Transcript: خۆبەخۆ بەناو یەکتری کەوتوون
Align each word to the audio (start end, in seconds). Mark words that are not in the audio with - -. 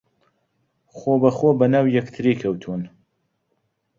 خۆبەخۆ 0.95 1.49
بەناو 1.59 1.85
یەکتری 1.97 2.39
کەوتوون 2.41 2.81